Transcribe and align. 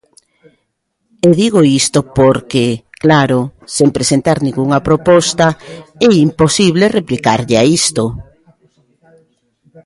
E 1.27 1.29
digo 1.41 1.59
isto 1.81 1.99
porque, 2.17 2.65
claro, 3.03 3.39
sen 3.75 3.89
presentar 3.97 4.37
ningunha 4.41 4.79
proposta 4.87 5.47
é 6.07 6.09
imposible 6.27 6.93
replicarlle 6.99 7.57
a 7.59 7.63
isto. 7.79 8.03